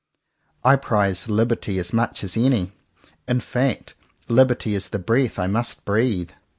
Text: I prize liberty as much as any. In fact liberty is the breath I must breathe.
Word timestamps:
I 0.63 0.77
prize 0.77 1.29
liberty 1.29 1.77
as 1.77 1.93
much 1.93 2.23
as 2.23 2.35
any. 2.35 2.71
In 3.27 3.39
fact 3.39 3.93
liberty 4.27 4.73
is 4.73 4.89
the 4.89 4.97
breath 4.97 5.37
I 5.37 5.45
must 5.45 5.85
breathe. 5.85 6.31